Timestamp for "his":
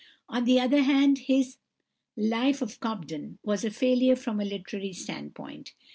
1.19-1.57